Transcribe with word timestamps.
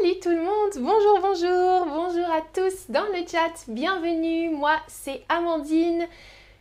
Salut 0.00 0.18
tout 0.20 0.30
le 0.30 0.36
monde, 0.36 0.70
bonjour, 0.76 1.18
bonjour, 1.20 1.86
bonjour 1.86 2.30
à 2.30 2.40
tous 2.54 2.90
dans 2.90 3.06
le 3.06 3.26
chat, 3.26 3.64
bienvenue, 3.68 4.50
moi 4.50 4.76
c'est 4.86 5.22
Amandine, 5.28 6.06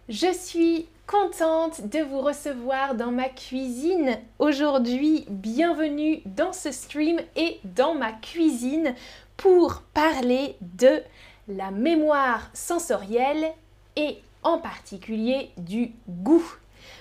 je 0.10 0.34
suis 0.34 0.88
contente 1.08 1.88
de 1.88 2.00
vous 2.00 2.22
recevoir 2.22 2.96
dans 2.96 3.12
ma 3.12 3.30
cuisine 3.30 4.18
aujourd'hui, 4.40 5.26
bienvenue 5.30 6.22
dans 6.26 6.54
ce 6.54 6.72
stream 6.72 7.20
et 7.36 7.60
dans 7.64 7.94
ma 7.94 8.12
cuisine 8.12 8.94
pour 9.38 9.84
parler 9.94 10.56
de 10.62 11.02
la 11.48 11.72
mémoire 11.72 12.50
sensorielle 12.54 13.54
et 13.96 14.18
en 14.44 14.58
particulier 14.58 15.52
du 15.58 15.92
goût. 16.10 16.44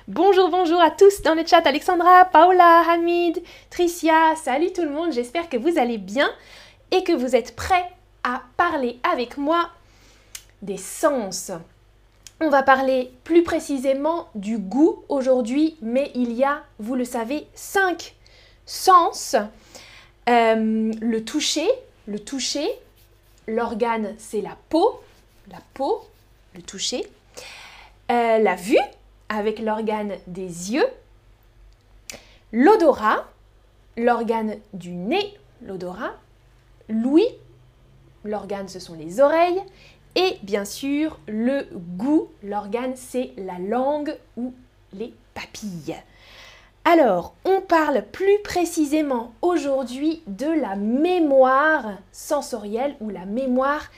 Bonjour, 0.08 0.48
bonjour 0.48 0.80
à 0.80 0.90
tous 0.90 1.20
dans 1.20 1.34
le 1.34 1.46
chat. 1.46 1.66
Alexandra, 1.66 2.24
Paola, 2.24 2.82
Hamid, 2.88 3.42
Tricia, 3.68 4.34
salut 4.36 4.72
tout 4.72 4.80
le 4.80 4.88
monde. 4.88 5.12
J'espère 5.12 5.50
que 5.50 5.58
vous 5.58 5.76
allez 5.76 5.98
bien 5.98 6.30
et 6.90 7.04
que 7.04 7.12
vous 7.12 7.36
êtes 7.36 7.54
prêts 7.54 7.84
à 8.24 8.40
parler 8.56 9.00
avec 9.02 9.36
moi 9.36 9.68
des 10.62 10.78
sens. 10.78 11.52
On 12.40 12.48
va 12.48 12.62
parler 12.62 13.12
plus 13.22 13.42
précisément 13.42 14.30
du 14.34 14.56
goût 14.56 15.04
aujourd'hui, 15.10 15.76
mais 15.82 16.10
il 16.14 16.32
y 16.32 16.42
a, 16.42 16.62
vous 16.78 16.94
le 16.94 17.04
savez, 17.04 17.46
cinq 17.52 18.14
sens. 18.64 19.36
Euh, 20.30 20.90
le 21.02 21.22
toucher, 21.22 21.68
le 22.06 22.18
toucher, 22.18 22.66
l'organe 23.46 24.14
c'est 24.16 24.40
la 24.40 24.56
peau, 24.70 25.02
la 25.50 25.60
peau, 25.74 26.00
le 26.54 26.62
toucher. 26.62 27.04
Euh, 28.10 28.38
la 28.38 28.54
vue, 28.54 28.78
avec 29.28 29.58
l'organe 29.58 30.14
des 30.26 30.72
yeux, 30.72 30.86
l'odorat, 32.52 33.26
l'organe 33.96 34.56
du 34.72 34.90
nez, 34.90 35.36
l'odorat, 35.62 36.14
l'ouïe, 36.88 37.28
l'organe 38.24 38.68
ce 38.68 38.78
sont 38.80 38.94
les 38.94 39.20
oreilles, 39.20 39.62
et 40.14 40.38
bien 40.42 40.64
sûr 40.64 41.18
le 41.28 41.66
goût, 41.96 42.28
l'organe 42.42 42.96
c'est 42.96 43.32
la 43.36 43.58
langue 43.58 44.16
ou 44.36 44.54
les 44.92 45.12
papilles. 45.34 45.96
Alors, 46.84 47.34
on 47.44 47.60
parle 47.60 48.02
plus 48.02 48.38
précisément 48.42 49.34
aujourd'hui 49.42 50.22
de 50.26 50.46
la 50.46 50.74
mémoire 50.74 51.98
sensorielle 52.12 52.96
ou 53.00 53.10
la 53.10 53.26
mémoire 53.26 53.90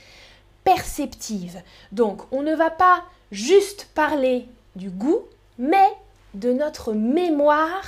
perceptive. 0.65 1.63
Donc, 1.93 2.23
on 2.33 2.43
ne 2.43 2.55
va 2.55 2.71
pas 2.71 3.05
juste 3.31 3.89
parler 3.95 4.49
du 4.77 4.91
goût, 4.91 5.21
mais 5.59 5.91
de 6.35 6.53
notre 6.53 6.93
mémoire 6.93 7.83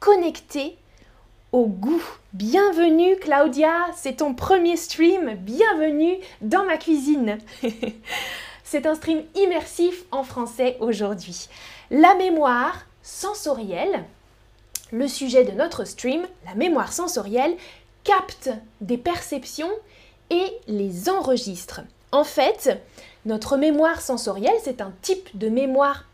connectée 0.00 0.76
au 1.52 1.66
goût. 1.66 2.02
Bienvenue 2.34 3.16
Claudia, 3.16 3.72
c'est 3.96 4.16
ton 4.16 4.34
premier 4.34 4.76
stream, 4.76 5.34
bienvenue 5.36 6.18
dans 6.42 6.64
ma 6.64 6.76
cuisine. 6.76 7.38
c'est 8.64 8.86
un 8.86 8.94
stream 8.94 9.22
immersif 9.34 10.04
en 10.10 10.22
français 10.22 10.76
aujourd'hui. 10.80 11.48
La 11.90 12.14
mémoire 12.16 12.86
sensorielle, 13.02 14.04
le 14.92 15.08
sujet 15.08 15.44
de 15.44 15.52
notre 15.52 15.84
stream, 15.84 16.26
la 16.44 16.54
mémoire 16.54 16.92
sensorielle, 16.92 17.56
capte 18.04 18.50
des 18.80 18.98
perceptions 18.98 19.72
et 20.30 20.52
les 20.66 21.08
enregistre. 21.08 21.80
En 22.12 22.24
fait, 22.24 22.78
notre 23.24 23.56
mémoire 23.56 24.00
sensorielle, 24.00 24.58
c'est 24.62 24.80
un 24.80 24.92
type 25.02 25.36
de 25.36 25.48
mémoire 25.48 26.07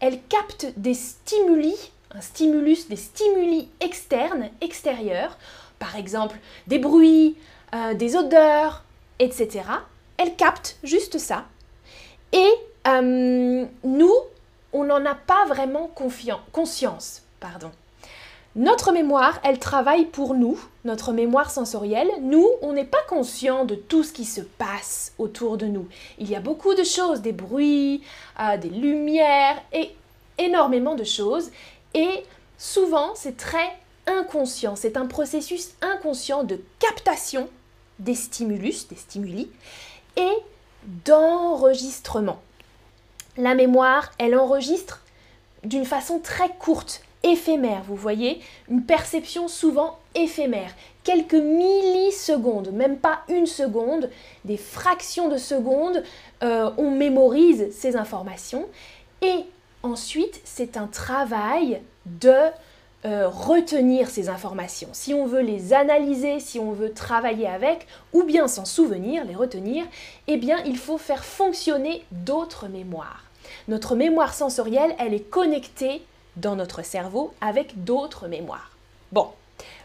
Elle 0.00 0.22
capte 0.28 0.66
des 0.76 0.94
stimuli, 0.94 1.74
un 2.12 2.20
stimulus, 2.20 2.88
des 2.88 2.96
stimuli 2.96 3.68
externes, 3.80 4.50
extérieurs, 4.60 5.36
par 5.78 5.96
exemple 5.96 6.36
des 6.66 6.78
bruits, 6.78 7.36
euh, 7.74 7.94
des 7.94 8.16
odeurs, 8.16 8.84
etc. 9.18 9.62
Elle 10.16 10.36
capte 10.36 10.78
juste 10.82 11.18
ça. 11.18 11.44
Et 12.32 12.50
euh, 12.86 13.66
nous, 13.84 14.14
on 14.72 14.84
n'en 14.84 15.04
a 15.04 15.14
pas 15.14 15.46
vraiment 15.46 15.90
conscience. 16.52 17.22
Pardon. 17.40 17.70
Notre 18.56 18.90
mémoire, 18.90 19.38
elle 19.44 19.60
travaille 19.60 20.06
pour 20.06 20.34
nous, 20.34 20.58
notre 20.84 21.12
mémoire 21.12 21.52
sensorielle. 21.52 22.10
Nous, 22.20 22.48
on 22.62 22.72
n'est 22.72 22.84
pas 22.84 23.02
conscient 23.08 23.64
de 23.64 23.76
tout 23.76 24.02
ce 24.02 24.12
qui 24.12 24.24
se 24.24 24.40
passe 24.40 25.12
autour 25.18 25.56
de 25.56 25.66
nous. 25.66 25.86
Il 26.18 26.28
y 26.28 26.34
a 26.34 26.40
beaucoup 26.40 26.74
de 26.74 26.82
choses, 26.82 27.20
des 27.20 27.32
bruits, 27.32 28.02
euh, 28.40 28.56
des 28.56 28.70
lumières 28.70 29.62
et 29.72 29.94
énormément 30.38 30.96
de 30.96 31.04
choses. 31.04 31.52
Et 31.94 32.24
souvent, 32.58 33.14
c'est 33.14 33.36
très 33.36 33.70
inconscient. 34.08 34.74
C'est 34.74 34.96
un 34.96 35.06
processus 35.06 35.74
inconscient 35.80 36.42
de 36.42 36.60
captation 36.80 37.48
des 38.00 38.16
stimulus, 38.16 38.88
des 38.88 38.96
stimuli, 38.96 39.48
et 40.16 40.32
d'enregistrement. 41.04 42.40
La 43.36 43.54
mémoire, 43.54 44.10
elle 44.18 44.36
enregistre 44.36 45.02
d'une 45.62 45.84
façon 45.84 46.18
très 46.18 46.48
courte 46.58 47.02
éphémère, 47.22 47.82
vous 47.86 47.96
voyez, 47.96 48.40
une 48.68 48.82
perception 48.82 49.48
souvent 49.48 49.98
éphémère, 50.14 50.72
quelques 51.04 51.34
millisecondes, 51.34 52.72
même 52.72 52.98
pas 52.98 53.20
une 53.28 53.46
seconde, 53.46 54.10
des 54.44 54.56
fractions 54.56 55.28
de 55.28 55.36
secondes, 55.36 56.02
euh, 56.42 56.70
on 56.78 56.90
mémorise 56.90 57.68
ces 57.72 57.96
informations 57.96 58.66
et 59.22 59.44
ensuite 59.82 60.40
c'est 60.44 60.76
un 60.76 60.86
travail 60.86 61.82
de 62.06 62.50
euh, 63.06 63.28
retenir 63.28 64.10
ces 64.10 64.28
informations. 64.28 64.90
Si 64.92 65.14
on 65.14 65.26
veut 65.26 65.40
les 65.40 65.72
analyser, 65.72 66.38
si 66.38 66.58
on 66.58 66.72
veut 66.72 66.92
travailler 66.92 67.46
avec, 67.46 67.86
ou 68.12 68.24
bien 68.24 68.46
s'en 68.46 68.66
souvenir, 68.66 69.24
les 69.24 69.34
retenir, 69.34 69.86
eh 70.26 70.36
bien 70.36 70.58
il 70.66 70.76
faut 70.76 70.98
faire 70.98 71.24
fonctionner 71.24 72.04
d'autres 72.12 72.68
mémoires. 72.68 73.24
Notre 73.68 73.94
mémoire 73.94 74.34
sensorielle, 74.34 74.94
elle 74.98 75.14
est 75.14 75.30
connectée 75.30 76.02
dans 76.36 76.56
notre 76.56 76.84
cerveau 76.84 77.34
avec 77.40 77.84
d'autres 77.84 78.28
mémoires. 78.28 78.70
Bon, 79.12 79.28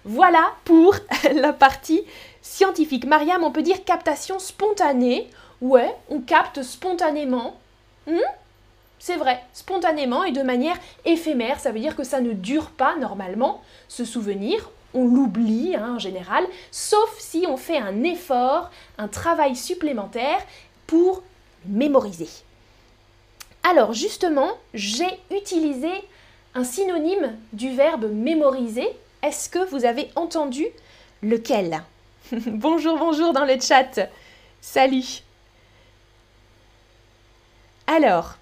voilà 0.04 0.54
pour 0.64 0.96
la 1.34 1.54
partie 1.54 2.04
scientifique. 2.42 3.06
Mariam, 3.06 3.44
on 3.44 3.52
peut 3.52 3.64
dire 3.64 3.84
captation 3.84 4.40
spontanée. 4.40 5.30
Ouais, 5.62 5.96
on 6.10 6.22
capte 6.22 6.64
spontanément. 6.64 7.58
Hmm? 8.08 8.20
c'est 9.06 9.18
vrai, 9.18 9.40
spontanément 9.54 10.24
et 10.24 10.32
de 10.32 10.42
manière 10.42 10.78
éphémère. 11.06 11.60
Ça 11.60 11.72
veut 11.72 11.80
dire 11.80 11.96
que 11.96 12.04
ça 12.04 12.22
ne 12.22 12.34
dure 12.34 12.72
pas 12.72 12.96
normalement, 12.96 13.62
ce 13.88 14.04
souvenir. 14.04 14.72
On 14.96 15.06
l'oublie 15.06 15.76
hein, 15.76 15.94
en 15.96 16.00
général, 16.00 16.44
sauf 16.72 17.16
si 17.20 17.46
on 17.48 17.56
fait 17.56 17.78
un 17.78 18.04
effort, 18.04 18.72
un 18.98 19.08
travail 19.08 19.56
supplémentaire 19.56 20.40
pour 20.88 21.22
mémoriser. 21.68 22.30
Alors 23.70 23.94
justement, 23.94 24.54
j'ai 24.74 25.20
utilisé 25.30 25.92
un 26.56 26.64
synonyme 26.64 27.36
du 27.52 27.76
verbe 27.76 28.10
mémoriser. 28.12 28.88
Est-ce 29.22 29.50
que 29.50 29.60
vous 29.70 29.86
avez 29.86 30.10
entendu 30.16 30.66
lequel 31.22 31.84
Bonjour, 32.32 32.98
bonjour 32.98 33.34
dans 33.34 33.46
le 33.46 33.60
chat. 33.60 34.00
Salut. 34.62 35.22
Alors, 37.88 38.36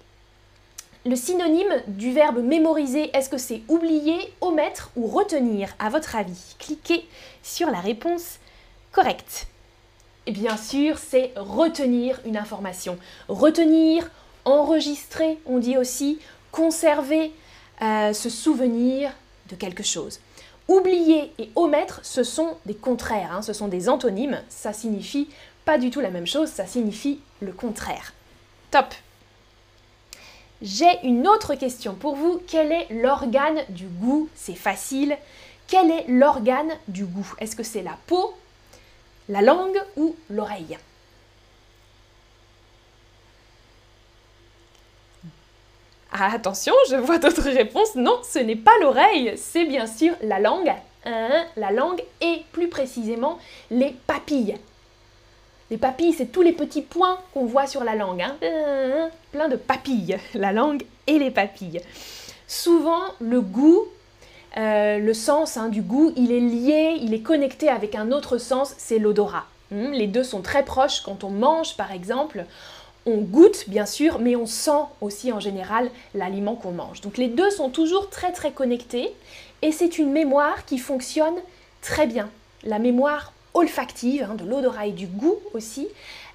le 1.04 1.16
synonyme 1.16 1.82
du 1.88 2.12
verbe 2.12 2.38
mémoriser, 2.38 3.10
est-ce 3.14 3.28
que 3.28 3.36
c'est 3.36 3.62
oublier, 3.68 4.32
omettre 4.40 4.90
ou 4.96 5.06
retenir 5.06 5.74
à 5.78 5.90
votre 5.90 6.16
avis? 6.16 6.54
Cliquez 6.58 7.06
sur 7.42 7.70
la 7.70 7.80
réponse 7.80 8.38
correcte. 8.92 9.48
Et 10.26 10.32
bien 10.32 10.56
sûr, 10.56 10.98
c'est 10.98 11.32
retenir 11.36 12.20
une 12.24 12.38
information. 12.38 12.96
Retenir, 13.28 14.08
enregistrer, 14.46 15.38
on 15.44 15.58
dit 15.58 15.76
aussi 15.76 16.20
conserver, 16.52 17.32
se 17.80 18.28
souvenir 18.30 19.12
de 19.50 19.56
quelque 19.56 19.82
chose. 19.82 20.20
Oublier 20.68 21.32
et 21.38 21.50
omettre, 21.56 22.00
ce 22.02 22.22
sont 22.22 22.56
des 22.64 22.74
contraires, 22.74 23.32
hein, 23.32 23.42
ce 23.42 23.52
sont 23.52 23.68
des 23.68 23.88
antonymes, 23.88 24.40
ça 24.48 24.72
signifie 24.72 25.28
pas 25.64 25.78
du 25.78 25.90
tout 25.90 26.00
la 26.00 26.10
même 26.10 26.26
chose, 26.26 26.48
ça 26.48 26.66
signifie 26.66 27.20
le 27.40 27.52
contraire. 27.52 28.12
Top 28.70 28.94
J'ai 30.62 31.00
une 31.04 31.26
autre 31.26 31.54
question 31.54 31.94
pour 31.94 32.16
vous. 32.16 32.42
Quel 32.46 32.72
est 32.72 32.86
l'organe 32.90 33.60
du 33.68 33.86
goût? 33.86 34.28
C'est 34.34 34.54
facile. 34.54 35.16
Quel 35.66 35.90
est 35.90 36.04
l'organe 36.08 36.72
du 36.88 37.04
goût? 37.04 37.30
Est-ce 37.38 37.56
que 37.56 37.62
c'est 37.62 37.82
la 37.82 37.96
peau, 38.06 38.34
la 39.28 39.42
langue 39.42 39.82
ou 39.96 40.14
l'oreille? 40.28 40.78
Ah, 46.16 46.30
attention, 46.32 46.72
je 46.88 46.94
vois 46.94 47.18
d'autres 47.18 47.50
réponses. 47.50 47.96
Non, 47.96 48.20
ce 48.22 48.38
n'est 48.38 48.54
pas 48.54 48.70
l'oreille, 48.80 49.32
c'est 49.36 49.64
bien 49.64 49.88
sûr 49.88 50.12
la 50.22 50.38
langue. 50.38 50.72
Hein, 51.04 51.44
la 51.56 51.72
langue 51.72 52.04
et 52.20 52.42
plus 52.52 52.68
précisément 52.68 53.40
les 53.72 53.96
papilles. 54.06 54.56
Les 55.72 55.76
papilles, 55.76 56.12
c'est 56.12 56.30
tous 56.30 56.42
les 56.42 56.52
petits 56.52 56.82
points 56.82 57.18
qu'on 57.34 57.46
voit 57.46 57.66
sur 57.66 57.82
la 57.82 57.96
langue. 57.96 58.22
Hein. 58.22 58.36
Hein, 58.44 59.10
plein 59.32 59.48
de 59.48 59.56
papilles, 59.56 60.16
la 60.34 60.52
langue 60.52 60.84
et 61.08 61.18
les 61.18 61.32
papilles. 61.32 61.80
Souvent, 62.46 63.02
le 63.18 63.40
goût, 63.40 63.82
euh, 64.56 64.98
le 64.98 65.14
sens 65.14 65.56
hein, 65.56 65.68
du 65.68 65.82
goût, 65.82 66.12
il 66.14 66.30
est 66.30 66.38
lié, 66.38 66.96
il 67.00 67.12
est 67.12 67.22
connecté 67.22 67.68
avec 67.68 67.96
un 67.96 68.12
autre 68.12 68.38
sens, 68.38 68.76
c'est 68.78 69.00
l'odorat. 69.00 69.46
Les 69.72 70.06
deux 70.06 70.22
sont 70.22 70.42
très 70.42 70.64
proches 70.64 71.00
quand 71.00 71.24
on 71.24 71.30
mange, 71.30 71.76
par 71.76 71.90
exemple. 71.90 72.44
On 73.06 73.18
goûte, 73.18 73.64
bien 73.68 73.84
sûr, 73.84 74.18
mais 74.18 74.34
on 74.34 74.46
sent 74.46 74.82
aussi 75.00 75.30
en 75.30 75.40
général 75.40 75.90
l'aliment 76.14 76.54
qu'on 76.54 76.72
mange. 76.72 77.02
Donc 77.02 77.18
les 77.18 77.28
deux 77.28 77.50
sont 77.50 77.68
toujours 77.68 78.08
très 78.08 78.32
très 78.32 78.50
connectés 78.50 79.12
et 79.60 79.72
c'est 79.72 79.98
une 79.98 80.10
mémoire 80.10 80.64
qui 80.64 80.78
fonctionne 80.78 81.34
très 81.82 82.06
bien. 82.06 82.30
La 82.62 82.78
mémoire 82.78 83.32
olfactive, 83.52 84.26
hein, 84.30 84.34
de 84.34 84.44
l'odorat 84.44 84.86
et 84.86 84.92
du 84.92 85.06
goût 85.06 85.38
aussi, 85.52 85.88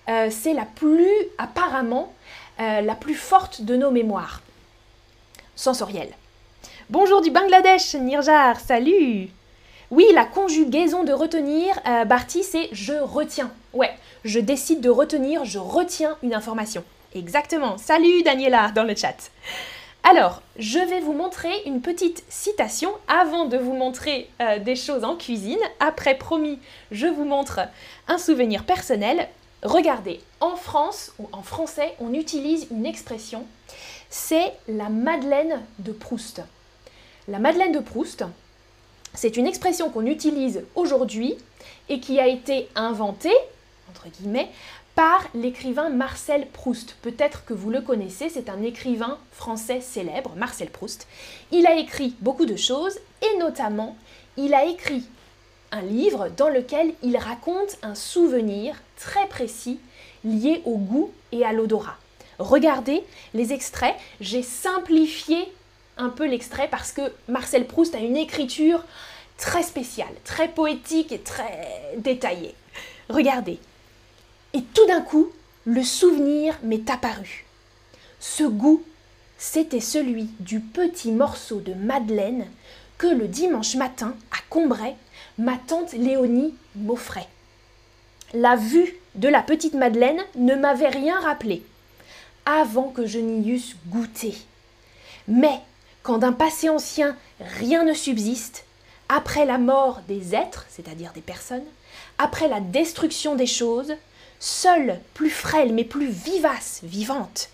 euh, 0.09 0.29
c'est 0.31 0.53
la 0.53 0.65
plus, 0.65 1.09
apparemment, 1.37 2.13
euh, 2.59 2.81
la 2.81 2.95
plus 2.95 3.15
forte 3.15 3.61
de 3.61 3.75
nos 3.75 3.91
mémoires 3.91 4.41
sensorielles. 5.55 6.13
Bonjour 6.89 7.21
du 7.21 7.31
Bangladesh, 7.31 7.95
Nirjar, 7.95 8.59
salut 8.59 9.29
Oui, 9.91 10.05
la 10.13 10.25
conjugaison 10.25 11.03
de 11.03 11.13
retenir, 11.13 11.79
euh, 11.87 12.05
Barty, 12.05 12.43
c'est 12.43 12.69
je 12.71 12.93
retiens. 12.93 13.51
Ouais, 13.73 13.91
je 14.23 14.39
décide 14.39 14.81
de 14.81 14.89
retenir, 14.89 15.45
je 15.45 15.59
retiens 15.59 16.17
une 16.23 16.33
information. 16.33 16.83
Exactement. 17.15 17.77
Salut 17.77 18.21
Daniela 18.23 18.71
dans 18.75 18.83
le 18.83 18.95
chat. 18.95 19.31
Alors, 20.03 20.41
je 20.57 20.79
vais 20.79 21.01
vous 21.01 21.13
montrer 21.13 21.51
une 21.65 21.81
petite 21.81 22.23
citation 22.29 22.91
avant 23.07 23.45
de 23.45 23.57
vous 23.57 23.73
montrer 23.73 24.29
euh, 24.41 24.59
des 24.59 24.75
choses 24.75 25.03
en 25.03 25.15
cuisine. 25.15 25.59
Après, 25.79 26.17
promis, 26.17 26.59
je 26.91 27.07
vous 27.07 27.25
montre 27.25 27.59
un 28.07 28.17
souvenir 28.17 28.63
personnel. 28.63 29.27
Regardez, 29.61 30.21
en 30.39 30.55
France 30.55 31.13
ou 31.19 31.27
en 31.33 31.41
français, 31.41 31.95
on 31.99 32.13
utilise 32.13 32.67
une 32.71 32.85
expression, 32.85 33.45
c'est 34.09 34.53
la 34.67 34.89
Madeleine 34.89 35.61
de 35.79 35.91
Proust. 35.91 36.41
La 37.27 37.39
Madeleine 37.39 37.73
de 37.73 37.79
Proust, 37.79 38.23
c'est 39.13 39.35
une 39.35 39.47
expression 39.47 39.89
qu'on 39.89 40.05
utilise 40.05 40.63
aujourd'hui 40.75 41.35
et 41.89 41.99
qui 41.99 42.19
a 42.19 42.27
été 42.27 42.69
inventée, 42.75 43.35
entre 43.89 44.07
guillemets, 44.09 44.49
par 44.95 45.27
l'écrivain 45.33 45.89
Marcel 45.89 46.47
Proust. 46.47 46.95
Peut-être 47.01 47.45
que 47.45 47.53
vous 47.53 47.69
le 47.69 47.81
connaissez, 47.81 48.29
c'est 48.29 48.49
un 48.49 48.61
écrivain 48.61 49.17
français 49.31 49.81
célèbre, 49.81 50.33
Marcel 50.35 50.69
Proust. 50.69 51.07
Il 51.51 51.65
a 51.67 51.75
écrit 51.75 52.15
beaucoup 52.19 52.45
de 52.45 52.55
choses 52.55 52.99
et 53.21 53.37
notamment, 53.39 53.95
il 54.37 54.53
a 54.53 54.65
écrit 54.65 55.05
un 55.71 55.81
livre 55.81 56.29
dans 56.35 56.49
lequel 56.49 56.93
il 57.03 57.17
raconte 57.17 57.77
un 57.83 57.95
souvenir 57.95 58.75
très 58.97 59.27
précis 59.27 59.79
lié 60.23 60.61
au 60.65 60.77
goût 60.77 61.11
et 61.31 61.45
à 61.45 61.53
l'odorat. 61.53 61.97
Regardez 62.39 63.03
les 63.33 63.53
extraits, 63.53 63.95
j'ai 64.21 64.43
simplifié 64.43 65.51
un 65.97 66.09
peu 66.09 66.25
l'extrait 66.25 66.69
parce 66.69 66.91
que 66.91 67.13
Marcel 67.27 67.67
Proust 67.67 67.93
a 67.95 67.99
une 67.99 68.17
écriture 68.17 68.83
très 69.37 69.63
spéciale, 69.63 70.13
très 70.23 70.47
poétique 70.47 71.11
et 71.11 71.19
très 71.19 71.93
détaillée. 71.97 72.55
Regardez. 73.09 73.59
Et 74.53 74.63
tout 74.63 74.85
d'un 74.87 75.01
coup, 75.01 75.29
le 75.65 75.83
souvenir 75.83 76.57
m'est 76.63 76.89
apparu. 76.89 77.45
Ce 78.19 78.43
goût, 78.43 78.83
c'était 79.37 79.79
celui 79.79 80.29
du 80.39 80.59
petit 80.59 81.11
morceau 81.11 81.59
de 81.59 81.73
madeleine 81.73 82.47
que 82.97 83.07
le 83.07 83.27
dimanche 83.27 83.75
matin, 83.75 84.15
à 84.31 84.37
Combray, 84.49 84.95
ma 85.37 85.57
tante 85.57 85.93
Léonie 85.93 86.53
m'offrait. 86.75 87.27
La 88.33 88.55
vue 88.55 88.95
de 89.15 89.27
la 89.27 89.41
petite 89.41 89.73
Madeleine 89.73 90.21
ne 90.35 90.53
m'avait 90.53 90.89
rien 90.89 91.19
rappelé, 91.19 91.63
avant 92.45 92.89
que 92.89 93.07
je 93.07 93.19
n'y 93.19 93.51
eusse 93.51 93.75
goûté. 93.87 94.35
Mais 95.27 95.61
quand 96.03 96.19
d'un 96.19 96.33
passé 96.33 96.69
ancien 96.69 97.15
rien 97.39 97.83
ne 97.83 97.93
subsiste, 97.93 98.65
après 99.07 99.45
la 99.45 99.57
mort 99.57 100.01
des 100.07 100.35
êtres, 100.35 100.65
c'est-à-dire 100.69 101.13
des 101.13 101.21
personnes, 101.21 101.65
après 102.17 102.47
la 102.47 102.59
destruction 102.59 103.35
des 103.35 103.47
choses, 103.47 103.93
seule, 104.39 104.99
plus 105.13 105.29
frêle 105.29 105.73
mais 105.73 105.83
plus 105.83 106.07
vivace, 106.09 106.79
vivante, 106.83 107.49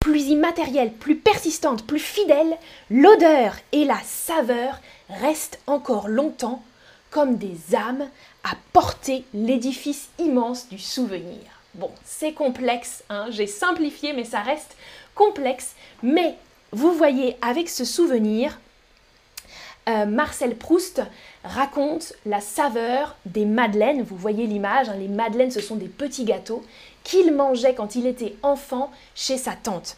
plus 0.00 0.24
immatérielle, 0.24 0.92
plus 0.92 1.16
persistante, 1.16 1.86
plus 1.86 1.98
fidèle, 2.00 2.58
l'odeur 2.90 3.54
et 3.72 3.84
la 3.84 4.00
saveur 4.04 4.80
restent 5.08 5.58
encore 5.66 6.08
longtemps 6.08 6.62
comme 7.10 7.36
des 7.36 7.74
âmes 7.74 8.08
à 8.42 8.56
porter 8.72 9.24
l'édifice 9.32 10.08
immense 10.18 10.68
du 10.68 10.78
souvenir. 10.78 11.38
Bon, 11.74 11.90
c'est 12.04 12.32
complexe, 12.32 13.02
hein, 13.08 13.26
j'ai 13.30 13.46
simplifié, 13.46 14.12
mais 14.12 14.24
ça 14.24 14.40
reste 14.40 14.76
complexe. 15.14 15.74
Mais 16.02 16.36
vous 16.72 16.92
voyez, 16.92 17.36
avec 17.40 17.68
ce 17.68 17.84
souvenir, 17.84 18.58
euh, 19.88 20.06
Marcel 20.06 20.56
Proust 20.56 21.02
raconte 21.44 22.14
la 22.24 22.40
saveur 22.40 23.16
des 23.26 23.44
madeleines. 23.44 24.02
Vous 24.02 24.16
voyez 24.16 24.46
l'image, 24.46 24.88
hein, 24.88 24.96
les 24.98 25.08
madeleines, 25.08 25.50
ce 25.50 25.60
sont 25.60 25.76
des 25.76 25.88
petits 25.88 26.24
gâteaux 26.24 26.64
qu'il 27.02 27.32
mangeait 27.34 27.74
quand 27.74 27.94
il 27.94 28.06
était 28.06 28.34
enfant 28.42 28.90
chez 29.14 29.36
sa 29.36 29.52
tante. 29.52 29.96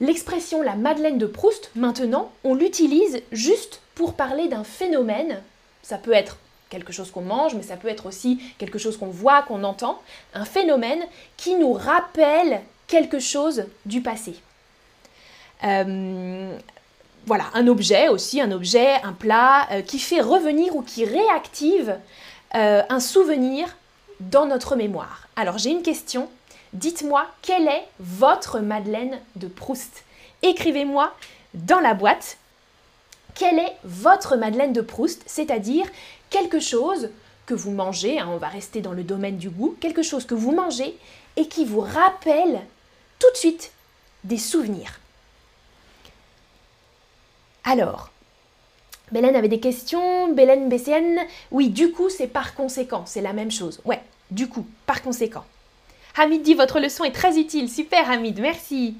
L'expression 0.00 0.62
la 0.62 0.76
madeleine 0.76 1.18
de 1.18 1.26
Proust, 1.26 1.70
maintenant, 1.74 2.30
on 2.42 2.54
l'utilise 2.54 3.22
juste 3.32 3.80
pour 3.94 4.14
parler 4.14 4.48
d'un 4.48 4.64
phénomène. 4.64 5.40
Ça 5.82 5.98
peut 5.98 6.12
être 6.12 6.38
quelque 6.70 6.92
chose 6.92 7.10
qu'on 7.10 7.20
mange, 7.20 7.54
mais 7.54 7.62
ça 7.62 7.76
peut 7.76 7.88
être 7.88 8.06
aussi 8.06 8.40
quelque 8.58 8.78
chose 8.78 8.96
qu'on 8.96 9.06
voit, 9.06 9.42
qu'on 9.42 9.62
entend. 9.62 10.00
Un 10.32 10.44
phénomène 10.44 11.04
qui 11.36 11.54
nous 11.54 11.72
rappelle 11.72 12.62
quelque 12.86 13.18
chose 13.18 13.66
du 13.86 14.00
passé. 14.00 14.34
Euh, 15.62 16.58
voilà, 17.26 17.46
un 17.54 17.66
objet 17.68 18.08
aussi, 18.08 18.40
un 18.40 18.52
objet, 18.52 18.94
un 19.02 19.12
plat 19.12 19.66
euh, 19.70 19.82
qui 19.82 19.98
fait 19.98 20.20
revenir 20.20 20.76
ou 20.76 20.82
qui 20.82 21.04
réactive 21.04 21.96
euh, 22.54 22.82
un 22.88 23.00
souvenir 23.00 23.76
dans 24.20 24.46
notre 24.46 24.76
mémoire. 24.76 25.28
Alors 25.36 25.58
j'ai 25.58 25.70
une 25.70 25.82
question. 25.82 26.28
Dites-moi 26.72 27.26
quelle 27.42 27.68
est 27.68 27.86
votre 28.00 28.60
Madeleine 28.60 29.18
de 29.36 29.46
Proust? 29.46 30.04
Écrivez-moi 30.42 31.12
dans 31.54 31.80
la 31.80 31.94
boîte 31.94 32.36
quelle 33.34 33.58
est 33.58 33.76
votre 33.82 34.36
Madeleine 34.36 34.72
de 34.72 34.80
Proust, 34.80 35.22
c'est-à-dire 35.26 35.86
quelque 36.30 36.60
chose 36.60 37.10
que 37.46 37.54
vous 37.54 37.72
mangez, 37.72 38.18
hein, 38.18 38.28
on 38.30 38.36
va 38.36 38.48
rester 38.48 38.80
dans 38.80 38.92
le 38.92 39.02
domaine 39.02 39.38
du 39.38 39.50
goût, 39.50 39.76
quelque 39.80 40.02
chose 40.02 40.24
que 40.24 40.34
vous 40.34 40.52
mangez 40.52 40.96
et 41.36 41.48
qui 41.48 41.64
vous 41.64 41.80
rappelle 41.80 42.60
tout 43.18 43.30
de 43.32 43.36
suite 43.36 43.72
des 44.22 44.38
souvenirs. 44.38 45.00
Alors, 47.64 48.10
Bélène 49.10 49.36
avait 49.36 49.48
des 49.48 49.60
questions, 49.60 50.32
Bélène 50.32 50.68
BCN, 50.68 51.18
oui, 51.50 51.68
du 51.68 51.92
coup, 51.92 52.10
c'est 52.10 52.26
par 52.26 52.54
conséquent, 52.54 53.04
c'est 53.06 53.20
la 53.20 53.32
même 53.32 53.50
chose. 53.50 53.80
Ouais, 53.84 54.00
du 54.30 54.48
coup, 54.48 54.66
par 54.86 55.02
conséquent. 55.02 55.44
Hamid 56.16 56.42
dit 56.42 56.54
votre 56.54 56.78
leçon 56.78 57.04
est 57.04 57.12
très 57.12 57.38
utile, 57.38 57.70
super 57.70 58.10
Hamid, 58.10 58.38
merci. 58.40 58.96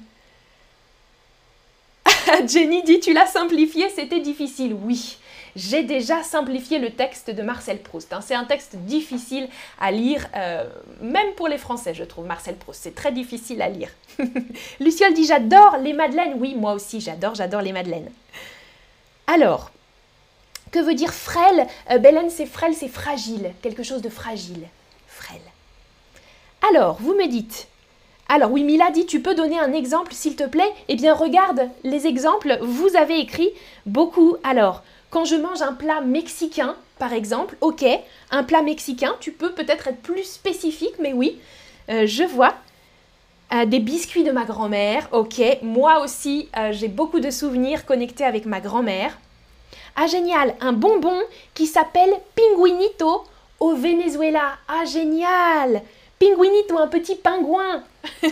Jenny 2.47 2.83
dit 2.83 2.99
tu 2.99 3.13
l'as 3.13 3.27
simplifié, 3.27 3.89
c'était 3.89 4.19
difficile. 4.19 4.75
Oui, 4.83 5.17
j'ai 5.55 5.83
déjà 5.83 6.23
simplifié 6.23 6.79
le 6.79 6.91
texte 6.91 7.29
de 7.29 7.41
Marcel 7.41 7.79
Proust. 7.79 8.11
Hein. 8.11 8.19
C'est 8.21 8.35
un 8.35 8.43
texte 8.43 8.75
difficile 8.75 9.47
à 9.79 9.91
lire, 9.91 10.27
euh, 10.35 10.67
même 11.01 11.33
pour 11.35 11.47
les 11.47 11.57
Français, 11.57 11.93
je 11.93 12.03
trouve, 12.03 12.25
Marcel 12.25 12.55
Proust. 12.55 12.81
C'est 12.83 12.95
très 12.95 13.11
difficile 13.11 13.61
à 13.61 13.69
lire. 13.69 13.89
Luciole 14.79 15.13
dit 15.13 15.25
j'adore 15.25 15.77
les 15.81 15.93
madeleines. 15.93 16.35
Oui, 16.37 16.55
moi 16.55 16.73
aussi, 16.73 16.99
j'adore, 16.99 17.35
j'adore 17.35 17.61
les 17.61 17.71
madeleines. 17.71 18.09
Alors, 19.27 19.71
que 20.71 20.79
veut 20.79 20.93
dire 20.93 21.13
frêle? 21.13 21.67
Euh, 21.91 22.29
c'est 22.29 22.45
frêle, 22.45 22.73
c'est 22.75 22.87
fragile, 22.87 23.53
quelque 23.61 23.83
chose 23.83 24.01
de 24.01 24.09
fragile. 24.09 24.67
Frêle. 25.07 25.39
Alors, 26.69 26.97
vous 26.99 27.13
me 27.13 27.27
dites, 27.27 27.67
alors 28.27 28.51
oui, 28.51 28.63
Mila 28.63 28.91
dit, 28.91 29.05
tu 29.05 29.21
peux 29.21 29.35
donner 29.35 29.59
un 29.59 29.73
exemple 29.73 30.13
s'il 30.13 30.35
te 30.35 30.43
plaît? 30.43 30.71
Eh 30.87 30.95
bien, 30.95 31.13
regarde 31.13 31.69
les 31.83 32.07
exemples, 32.07 32.57
vous 32.61 32.95
avez 32.95 33.19
écrit 33.19 33.51
beaucoup. 33.85 34.37
Alors, 34.43 34.83
quand 35.11 35.25
je 35.25 35.35
mange 35.35 35.61
un 35.61 35.73
plat 35.73 36.01
mexicain, 36.01 36.75
par 36.97 37.13
exemple, 37.13 37.55
ok, 37.61 37.85
un 38.31 38.43
plat 38.43 38.61
mexicain, 38.61 39.15
tu 39.19 39.31
peux 39.31 39.51
peut-être 39.51 39.87
être 39.87 40.01
plus 40.01 40.23
spécifique, 40.23 40.95
mais 40.99 41.13
oui, 41.13 41.39
euh, 41.89 42.05
je 42.05 42.23
vois. 42.23 42.55
Euh, 43.55 43.65
des 43.65 43.79
biscuits 43.79 44.23
de 44.23 44.31
ma 44.31 44.43
grand-mère, 44.43 45.07
ok. 45.13 45.41
Moi 45.61 46.01
aussi, 46.03 46.49
euh, 46.57 46.73
j'ai 46.73 46.89
beaucoup 46.89 47.21
de 47.21 47.29
souvenirs 47.29 47.85
connectés 47.85 48.25
avec 48.25 48.45
ma 48.45 48.59
grand-mère. 48.59 49.17
Ah 49.95 50.07
génial, 50.07 50.55
un 50.59 50.73
bonbon 50.73 51.17
qui 51.53 51.65
s'appelle 51.65 52.13
Pinguinito 52.35 53.23
au 53.61 53.73
Venezuela. 53.75 54.57
Ah 54.67 54.83
génial 54.83 55.83
Pinguinito, 56.19 56.77
un 56.77 56.87
petit 56.87 57.15
pingouin. 57.15 57.83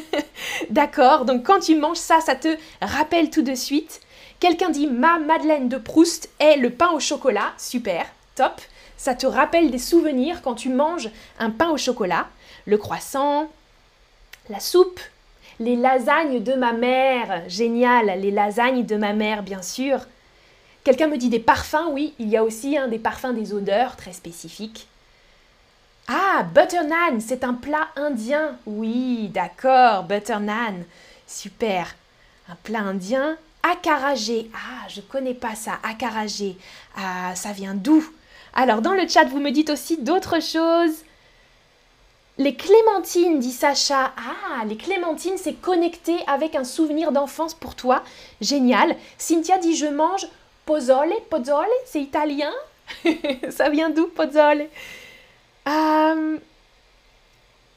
D'accord, 0.69 1.23
donc 1.23 1.43
quand 1.43 1.59
tu 1.59 1.75
manges 1.75 1.97
ça, 1.97 2.19
ça 2.19 2.35
te 2.35 2.57
rappelle 2.81 3.29
tout 3.29 3.43
de 3.43 3.55
suite. 3.55 4.01
Quelqu'un 4.41 4.71
dit 4.71 4.87
ma 4.87 5.19
Madeleine 5.19 5.69
de 5.69 5.77
Proust 5.77 6.29
est 6.39 6.57
le 6.57 6.69
pain 6.69 6.89
au 6.89 6.99
chocolat. 6.99 7.53
Super, 7.57 8.07
top. 8.35 8.59
Ça 8.97 9.15
te 9.15 9.25
rappelle 9.25 9.71
des 9.71 9.79
souvenirs 9.79 10.41
quand 10.41 10.55
tu 10.55 10.67
manges 10.67 11.09
un 11.39 11.49
pain 11.49 11.69
au 11.69 11.77
chocolat. 11.77 12.27
Le 12.65 12.77
croissant, 12.77 13.49
la 14.49 14.59
soupe, 14.59 14.99
les 15.63 15.75
lasagnes 15.77 16.43
de 16.43 16.53
ma 16.53 16.73
mère. 16.73 17.43
Génial, 17.47 18.19
les 18.19 18.31
lasagnes 18.31 18.85
de 18.85 18.95
ma 18.97 19.13
mère, 19.13 19.43
bien 19.43 19.61
sûr. 19.61 19.99
Quelqu'un 20.83 21.07
me 21.07 21.17
dit 21.17 21.29
des 21.29 21.39
parfums, 21.39 21.89
oui, 21.91 22.13
il 22.19 22.27
y 22.27 22.35
a 22.35 22.43
aussi 22.43 22.77
des 22.89 22.99
parfums, 22.99 23.33
des 23.33 23.53
odeurs 23.53 23.95
très 23.95 24.11
spécifiques. 24.11 24.87
Ah, 26.09 26.43
butter 26.43 26.83
naan, 26.83 27.21
c'est 27.21 27.45
un 27.45 27.53
plat 27.53 27.87
indien. 27.95 28.57
Oui, 28.65 29.29
d'accord, 29.33 30.03
butter 30.03 30.39
naan. 30.41 30.83
Super. 31.25 31.95
Un 32.49 32.55
plat 32.55 32.79
indien. 32.79 33.37
Akarajé. 33.63 34.51
Ah, 34.53 34.85
je 34.89 34.99
connais 34.99 35.33
pas 35.33 35.55
ça. 35.55 35.79
Akarajé. 35.83 36.57
Ah, 36.97 37.33
ça 37.35 37.53
vient 37.53 37.73
d'où? 37.73 38.03
Alors, 38.53 38.81
dans 38.81 38.93
le 38.93 39.07
chat, 39.07 39.23
vous 39.23 39.39
me 39.39 39.51
dites 39.51 39.69
aussi 39.69 39.97
d'autres 39.97 40.41
choses. 40.41 40.97
Les 42.37 42.55
clémentines, 42.55 43.39
dit 43.39 43.51
Sacha. 43.51 44.11
Ah, 44.17 44.65
les 44.65 44.77
clémentines, 44.77 45.37
c'est 45.37 45.53
connecté 45.53 46.15
avec 46.27 46.55
un 46.55 46.63
souvenir 46.63 47.11
d'enfance 47.11 47.53
pour 47.53 47.75
toi. 47.75 48.03
Génial. 48.41 48.95
Cynthia 49.17 49.57
dit 49.59 49.75
Je 49.75 49.85
mange 49.85 50.27
Pozzole, 50.65 51.13
pozzole, 51.29 51.67
c'est 51.85 52.01
italien? 52.01 52.51
Ça 53.49 53.69
vient 53.69 53.89
d'où, 53.89 54.07
pozzole 54.07 54.67
euh, 55.67 56.37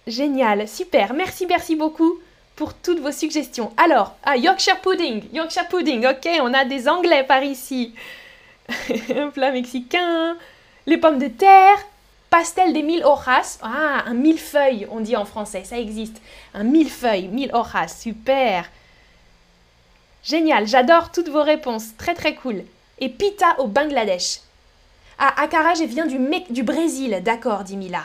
Génial, 0.06 0.68
super, 0.68 1.12
merci, 1.12 1.46
merci 1.46 1.74
beaucoup 1.74 2.20
pour 2.54 2.74
toutes 2.74 3.00
vos 3.00 3.10
suggestions. 3.10 3.72
Alors, 3.76 4.14
ah, 4.22 4.36
Yorkshire 4.36 4.80
pudding, 4.80 5.24
Yorkshire 5.32 5.66
pudding, 5.68 6.06
ok, 6.06 6.28
on 6.42 6.54
a 6.54 6.64
des 6.64 6.88
Anglais 6.88 7.24
par 7.24 7.42
ici. 7.42 7.92
un 9.16 9.30
plat 9.30 9.50
mexicain, 9.50 10.36
les 10.86 10.96
pommes 10.96 11.18
de 11.18 11.28
terre, 11.28 11.78
pastel 12.30 12.72
des 12.72 12.82
mille 12.82 13.04
hojas, 13.04 13.58
ah, 13.62 14.04
un 14.06 14.14
millefeuille, 14.14 14.86
on 14.90 15.00
dit 15.00 15.16
en 15.16 15.24
français, 15.24 15.64
ça 15.64 15.78
existe. 15.78 16.20
Un 16.54 16.64
millefeuille, 16.64 17.28
mille 17.28 17.50
hojas, 17.54 17.88
super. 17.88 18.68
Génial, 20.22 20.66
j'adore 20.66 21.12
toutes 21.12 21.28
vos 21.28 21.42
réponses, 21.42 21.96
très 21.96 22.14
très 22.14 22.34
cool 22.34 22.64
et 22.98 23.08
pita 23.08 23.58
au 23.58 23.66
Bangladesh. 23.66 24.40
Ah, 25.18 25.42
Akaraj 25.42 25.80
vient 25.82 26.06
du, 26.06 26.18
du 26.50 26.62
Brésil, 26.62 27.20
d'accord, 27.22 27.64
dit 27.64 27.76
Mila. 27.76 28.02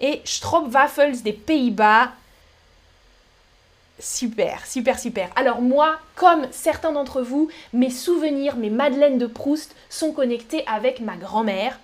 Et 0.00 0.20
Stroopwafels 0.24 1.22
des 1.22 1.32
Pays-Bas. 1.32 2.12
Super, 4.00 4.66
super, 4.66 4.98
super. 4.98 5.30
Alors 5.36 5.60
moi, 5.60 5.98
comme 6.16 6.48
certains 6.50 6.90
d'entre 6.90 7.22
vous, 7.22 7.48
mes 7.72 7.90
souvenirs, 7.90 8.56
mes 8.56 8.70
madeleines 8.70 9.18
de 9.18 9.26
Proust 9.26 9.74
sont 9.88 10.12
connectés 10.12 10.64
avec 10.66 11.00
ma 11.00 11.16
grand-mère. 11.16 11.78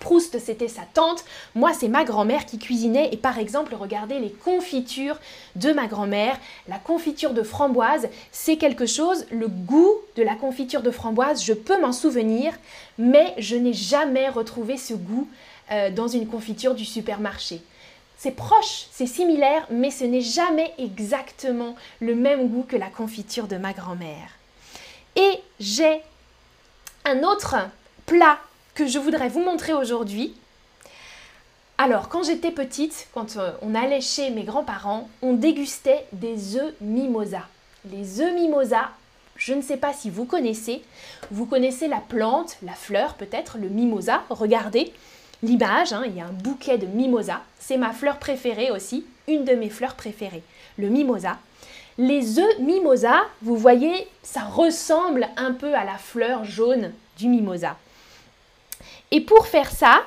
Proust, 0.00 0.38
c'était 0.38 0.68
sa 0.68 0.82
tante. 0.94 1.24
Moi, 1.54 1.72
c'est 1.72 1.88
ma 1.88 2.04
grand-mère 2.04 2.46
qui 2.46 2.58
cuisinait. 2.58 3.10
Et 3.12 3.16
par 3.16 3.38
exemple, 3.38 3.74
regardez 3.74 4.18
les 4.18 4.30
confitures 4.30 5.18
de 5.56 5.72
ma 5.72 5.86
grand-mère. 5.86 6.36
La 6.68 6.78
confiture 6.78 7.32
de 7.32 7.42
framboise, 7.42 8.08
c'est 8.32 8.56
quelque 8.56 8.86
chose. 8.86 9.26
Le 9.30 9.46
goût 9.46 9.94
de 10.16 10.22
la 10.22 10.34
confiture 10.34 10.82
de 10.82 10.90
framboise, 10.90 11.44
je 11.44 11.52
peux 11.52 11.80
m'en 11.80 11.92
souvenir, 11.92 12.52
mais 12.98 13.34
je 13.38 13.56
n'ai 13.56 13.74
jamais 13.74 14.28
retrouvé 14.28 14.76
ce 14.76 14.94
goût 14.94 15.28
euh, 15.70 15.90
dans 15.90 16.08
une 16.08 16.26
confiture 16.26 16.74
du 16.74 16.84
supermarché. 16.84 17.62
C'est 18.18 18.32
proche, 18.32 18.86
c'est 18.90 19.06
similaire, 19.06 19.66
mais 19.70 19.90
ce 19.90 20.04
n'est 20.04 20.20
jamais 20.20 20.74
exactement 20.78 21.76
le 22.00 22.14
même 22.14 22.48
goût 22.48 22.64
que 22.68 22.76
la 22.76 22.88
confiture 22.88 23.46
de 23.46 23.56
ma 23.56 23.72
grand-mère. 23.72 24.30
Et 25.16 25.40
j'ai 25.58 26.02
un 27.04 27.22
autre 27.22 27.56
plat 28.06 28.38
je 28.86 28.98
voudrais 28.98 29.28
vous 29.28 29.42
montrer 29.42 29.72
aujourd'hui. 29.72 30.34
Alors, 31.78 32.08
quand 32.08 32.22
j'étais 32.22 32.50
petite, 32.50 33.08
quand 33.14 33.36
euh, 33.36 33.52
on 33.62 33.74
allait 33.74 34.00
chez 34.00 34.30
mes 34.30 34.42
grands-parents, 34.42 35.08
on 35.22 35.32
dégustait 35.32 36.04
des 36.12 36.56
œufs 36.56 36.74
mimosa. 36.80 37.42
Les 37.90 38.20
œufs 38.20 38.34
mimosa, 38.34 38.90
je 39.36 39.54
ne 39.54 39.62
sais 39.62 39.78
pas 39.78 39.94
si 39.94 40.10
vous 40.10 40.26
connaissez. 40.26 40.82
Vous 41.30 41.46
connaissez 41.46 41.88
la 41.88 42.02
plante, 42.06 42.58
la 42.62 42.74
fleur 42.74 43.14
peut-être, 43.14 43.56
le 43.56 43.68
mimosa. 43.68 44.22
Regardez 44.28 44.92
l'image, 45.42 45.94
hein, 45.94 46.02
il 46.04 46.14
y 46.16 46.20
a 46.20 46.26
un 46.26 46.32
bouquet 46.32 46.76
de 46.76 46.86
mimosa. 46.86 47.40
C'est 47.58 47.78
ma 47.78 47.92
fleur 47.92 48.18
préférée 48.18 48.70
aussi, 48.70 49.06
une 49.26 49.46
de 49.46 49.54
mes 49.54 49.70
fleurs 49.70 49.94
préférées, 49.94 50.42
le 50.76 50.88
mimosa. 50.88 51.38
Les 51.96 52.38
œufs 52.38 52.58
mimosa, 52.58 53.22
vous 53.40 53.56
voyez, 53.56 54.06
ça 54.22 54.42
ressemble 54.42 55.28
un 55.36 55.52
peu 55.52 55.74
à 55.74 55.84
la 55.84 55.96
fleur 55.96 56.44
jaune 56.44 56.92
du 57.16 57.28
mimosa. 57.28 57.76
Et 59.12 59.20
pour 59.20 59.46
faire 59.46 59.70
ça, 59.70 60.04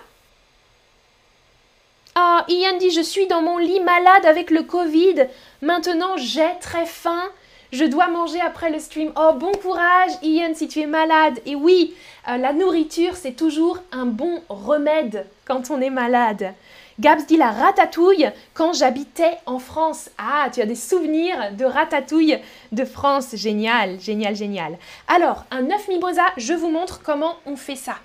ah, 2.15 2.45
Ian 2.47 2.77
dit 2.77 2.91
Je 2.91 3.01
suis 3.01 3.27
dans 3.27 3.41
mon 3.41 3.57
lit 3.57 3.79
malade 3.79 4.25
avec 4.25 4.51
le 4.51 4.63
Covid. 4.63 5.27
Maintenant, 5.61 6.15
j'ai 6.17 6.49
très 6.61 6.85
faim. 6.85 7.23
Je 7.71 7.85
dois 7.85 8.07
manger 8.07 8.39
après 8.39 8.69
le 8.69 8.77
stream. 8.77 9.11
Oh, 9.17 9.31
bon 9.33 9.51
courage, 9.53 10.11
Ian, 10.21 10.53
si 10.53 10.67
tu 10.67 10.79
es 10.79 10.85
malade. 10.85 11.39
Et 11.47 11.55
oui, 11.55 11.95
euh, 12.29 12.37
la 12.37 12.53
nourriture, 12.53 13.15
c'est 13.15 13.31
toujours 13.31 13.79
un 13.91 14.05
bon 14.05 14.43
remède 14.47 15.25
quand 15.45 15.71
on 15.71 15.81
est 15.81 15.89
malade. 15.89 16.53
Gabs 16.99 17.25
dit 17.25 17.37
la 17.37 17.49
ratatouille 17.49 18.29
quand 18.53 18.73
j'habitais 18.73 19.39
en 19.47 19.57
France. 19.57 20.11
Ah, 20.19 20.49
tu 20.53 20.61
as 20.61 20.67
des 20.67 20.75
souvenirs 20.75 21.51
de 21.57 21.65
ratatouille 21.65 22.37
de 22.71 22.85
France. 22.85 23.35
Génial, 23.35 23.99
génial, 23.99 24.35
génial. 24.35 24.77
Alors, 25.07 25.45
un 25.49 25.71
œuf 25.71 25.87
mimosa, 25.87 26.25
je 26.37 26.53
vous 26.53 26.69
montre 26.69 27.01
comment 27.03 27.37
on 27.47 27.55
fait 27.55 27.75
ça. 27.75 27.95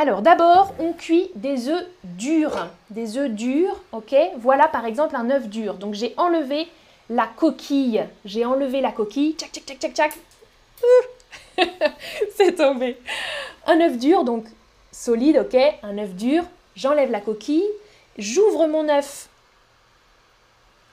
Alors 0.00 0.22
d'abord, 0.22 0.74
on 0.78 0.92
cuit 0.92 1.28
des 1.34 1.68
œufs 1.68 1.84
durs. 2.04 2.68
Des 2.90 3.18
œufs 3.18 3.28
durs, 3.28 3.82
ok 3.90 4.14
Voilà 4.38 4.68
par 4.68 4.86
exemple 4.86 5.16
un 5.16 5.28
œuf 5.28 5.48
dur. 5.48 5.74
Donc 5.74 5.94
j'ai 5.94 6.14
enlevé 6.16 6.68
la 7.10 7.26
coquille. 7.26 8.04
J'ai 8.24 8.44
enlevé 8.44 8.80
la 8.80 8.92
coquille. 8.92 9.32
Tchac, 9.32 9.50
tchac, 9.50 9.64
tchac, 9.64 9.92
tchac, 9.92 10.12
tchac. 11.56 11.66
C'est 12.36 12.54
tombé. 12.54 12.96
Un 13.66 13.80
œuf 13.80 13.98
dur, 13.98 14.22
donc 14.22 14.44
solide, 14.92 15.38
ok 15.38 15.58
Un 15.82 15.98
œuf 15.98 16.14
dur. 16.14 16.44
J'enlève 16.76 17.10
la 17.10 17.20
coquille. 17.20 17.66
J'ouvre 18.18 18.68
mon 18.68 18.88
œuf 18.88 19.28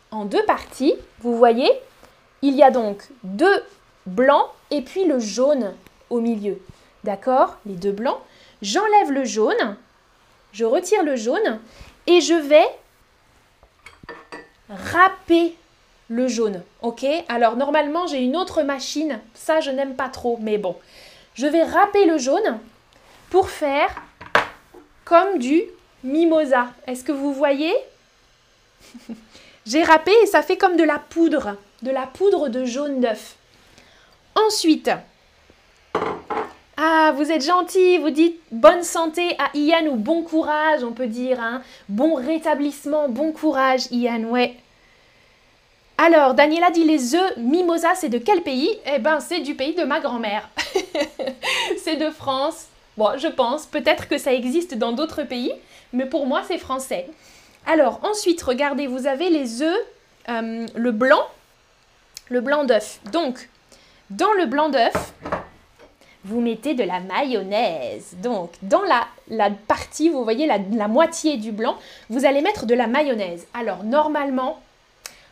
en 0.10 0.26
deux 0.26 0.44
parties. 0.46 0.96
Vous 1.20 1.38
voyez 1.38 1.72
Il 2.42 2.56
y 2.56 2.64
a 2.64 2.72
donc 2.72 3.08
deux 3.22 3.64
blancs 4.08 4.48
et 4.72 4.82
puis 4.82 5.06
le 5.06 5.20
jaune 5.20 5.76
au 6.10 6.22
milieu. 6.22 6.60
D'accord? 7.04 7.58
Les 7.68 7.76
deux 7.76 7.92
blancs 7.92 8.18
j'enlève 8.66 9.12
le 9.12 9.24
jaune, 9.24 9.78
je 10.52 10.66
retire 10.66 11.04
le 11.04 11.16
jaune 11.16 11.60
et 12.08 12.20
je 12.20 12.34
vais 12.34 12.66
râper 14.70 15.56
le 16.10 16.28
jaune. 16.28 16.64
Ok? 16.82 17.06
Alors 17.30 17.56
normalement 17.58 18.08
j'ai 18.08 18.20
une 18.20 18.36
autre 18.36 18.64
machine, 18.64 19.20
ça 19.36 19.62
je 19.62 19.70
n'aime 19.70 19.96
pas 19.96 20.10
trop, 20.10 20.40
mais 20.42 20.58
bon. 20.58 20.76
Je 21.36 21.46
vais 21.46 21.64
râper 21.64 22.06
le 22.06 22.18
jaune 22.18 22.60
pour 23.30 23.50
faire 23.50 24.02
comme 25.04 25.38
du 25.38 25.62
mimosa. 26.04 26.70
Est-ce 26.88 27.04
que 27.04 27.12
vous 27.12 27.34
voyez? 27.34 27.74
J'ai 29.66 29.84
râpé 29.84 30.12
et 30.24 30.28
ça 30.28 30.44
fait 30.44 30.58
comme 30.58 30.78
de 30.78 30.84
la 30.84 31.00
poudre, 31.00 31.58
de 31.82 31.92
la 31.92 32.08
poudre 32.08 32.50
de 32.50 32.66
jaune 32.66 33.02
d'œuf. 33.02 33.36
Ensuite, 34.36 34.92
ah, 36.88 37.14
vous 37.14 37.32
êtes 37.32 37.44
gentil, 37.44 37.98
vous 37.98 38.12
dites 38.12 38.40
bonne 38.52 38.84
santé 38.84 39.36
à 39.40 39.50
Ian 39.58 39.88
ou 39.88 39.96
bon 39.96 40.22
courage, 40.22 40.84
on 40.84 40.92
peut 40.92 41.08
dire. 41.08 41.40
Hein. 41.42 41.64
Bon 41.90 42.14
rétablissement, 42.14 43.10
bon 43.10 43.32
courage, 43.32 43.88
Ian, 43.90 44.26
ouais. 44.26 44.56
Alors, 45.98 46.36
Daniela 46.36 46.70
dit 46.70 46.84
les 46.84 47.16
œufs 47.16 47.38
mimosa, 47.38 47.96
c'est 47.96 48.10
de 48.10 48.20
quel 48.20 48.44
pays? 48.44 48.70
Eh 48.86 49.00
ben, 49.00 49.20
c'est 49.20 49.40
du 49.40 49.56
pays 49.56 49.74
de 49.74 49.84
ma 49.84 50.00
grand-mère. 50.00 50.48
c'est 51.84 51.96
de 51.96 52.12
France. 52.12 52.68
Bon, 52.98 53.18
je 53.18 53.30
pense, 53.30 53.66
peut-être 53.66 54.08
que 54.08 54.20
ça 54.20 54.32
existe 54.32 54.76
dans 54.76 54.92
d'autres 54.92 55.24
pays, 55.24 55.54
mais 55.92 56.06
pour 56.06 56.28
moi, 56.28 56.44
c'est 56.48 56.60
français. 56.60 57.08
Alors, 57.66 58.00
ensuite, 58.04 58.44
regardez, 58.44 58.86
vous 58.86 59.08
avez 59.08 59.32
les 59.32 59.64
œufs, 59.64 59.86
euh, 60.30 60.68
le 60.76 60.92
blanc, 60.92 61.26
le 62.30 62.42
blanc 62.42 62.64
d'œuf. 62.64 63.00
Donc, 63.12 63.50
dans 64.12 64.34
le 64.34 64.46
blanc 64.46 64.70
d'œuf, 64.70 65.14
vous 66.26 66.42
mettez 66.42 66.74
de 66.74 66.84
la 66.84 67.00
mayonnaise. 67.00 68.16
Donc, 68.22 68.52
dans 68.62 68.82
la, 68.82 69.08
la 69.30 69.52
partie, 69.52 70.10
vous 70.10 70.24
voyez 70.24 70.48
la, 70.48 70.58
la, 70.58 70.88
moitié 70.88 71.38
du 71.38 71.52
blanc, 71.52 71.78
vous 72.10 72.26
allez 72.26 72.42
mettre 72.42 72.66
de 72.66 72.74
la 72.74 72.88
mayonnaise. 72.88 73.46
Alors, 73.54 73.84
normalement, 73.84 74.60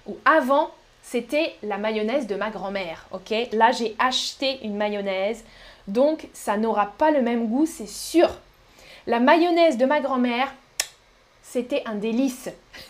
ou 0.05 0.15
avant, 0.23 0.69
c'était 1.01 1.55
la 1.63 1.77
mayonnaise 1.77 2.27
de 2.27 2.35
ma 2.35 2.51
grand-mère, 2.51 3.07
ok? 3.11 3.33
Là, 3.53 3.71
j'ai 3.71 3.95
acheté 3.99 4.59
une 4.63 4.75
mayonnaise, 4.75 5.43
donc 5.87 6.27
ça 6.33 6.57
n'aura 6.57 6.93
pas 6.97 7.11
le 7.11 7.21
même 7.21 7.47
goût, 7.47 7.65
c'est 7.65 7.89
sûr. 7.89 8.29
La 9.07 9.19
mayonnaise 9.19 9.77
de 9.77 9.85
ma 9.85 9.99
grand-mère, 9.99 10.53
c'était 11.41 11.83
un 11.85 11.95
délice. 11.95 12.49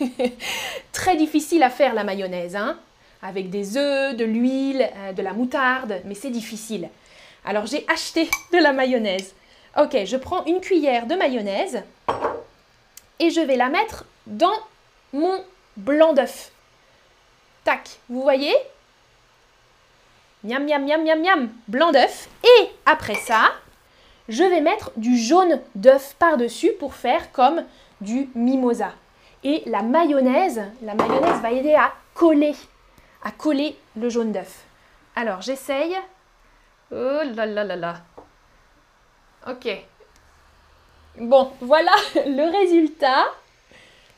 Très 0.92 1.16
difficile 1.16 1.62
à 1.62 1.70
faire 1.70 1.94
la 1.94 2.04
mayonnaise, 2.04 2.54
hein? 2.54 2.78
Avec 3.22 3.48
des 3.48 3.78
œufs, 3.78 4.14
de 4.14 4.24
l'huile, 4.24 4.88
euh, 4.96 5.12
de 5.12 5.22
la 5.22 5.32
moutarde, 5.32 6.02
mais 6.04 6.14
c'est 6.14 6.30
difficile. 6.30 6.88
Alors 7.44 7.66
j'ai 7.66 7.84
acheté 7.88 8.30
de 8.52 8.58
la 8.58 8.72
mayonnaise. 8.72 9.34
Ok, 9.78 9.96
je 10.04 10.16
prends 10.16 10.44
une 10.44 10.60
cuillère 10.60 11.06
de 11.06 11.14
mayonnaise 11.14 11.82
et 13.18 13.30
je 13.30 13.40
vais 13.40 13.56
la 13.56 13.68
mettre 13.68 14.04
dans 14.26 14.54
mon 15.12 15.44
blanc 15.76 16.12
d'œuf. 16.12 16.50
Tac, 17.64 17.98
vous 18.08 18.22
voyez? 18.22 18.54
Miam, 20.42 20.64
miam, 20.64 20.84
miam, 20.84 21.02
miam, 21.02 21.20
miam. 21.20 21.52
Blanc 21.68 21.90
d'œuf. 21.90 22.28
Et 22.44 22.68
après 22.84 23.14
ça, 23.14 23.52
je 24.28 24.44
vais 24.44 24.60
mettre 24.60 24.90
du 24.96 25.18
jaune 25.18 25.60
d'œuf 25.74 26.14
par-dessus 26.18 26.72
pour 26.78 26.94
faire 26.94 27.32
comme 27.32 27.64
du 28.00 28.28
mimosa. 28.34 28.92
Et 29.42 29.62
la 29.66 29.82
mayonnaise, 29.82 30.62
la 30.82 30.94
mayonnaise 30.94 31.40
va 31.40 31.50
aider 31.50 31.74
à 31.74 31.92
coller, 32.14 32.54
à 33.22 33.30
coller 33.30 33.76
le 33.96 34.08
jaune 34.08 34.32
d'œuf. 34.32 34.64
Alors, 35.16 35.42
j'essaye. 35.42 35.96
Oh 36.92 37.20
là 37.34 37.46
là 37.46 37.64
là 37.64 37.76
là. 37.76 37.96
Ok. 39.46 39.68
Bon, 41.18 41.52
voilà 41.60 41.92
le 42.14 42.50
résultat. 42.50 43.26